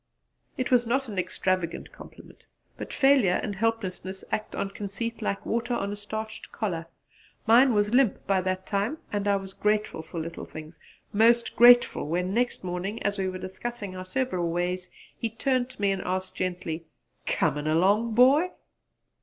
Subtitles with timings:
[0.57, 5.75] It was not an extravagant compliment; but failure and helplessness act on conceit like water
[5.75, 6.87] on a starched collar:
[7.45, 10.79] mine was limp by that time, and I was grateful for little things
[11.13, 15.79] most grateful when next morning, as we were discussing our several ways, he turned to
[15.79, 16.85] me and asked gently,
[17.27, 18.49] "Comin' along, Boy?"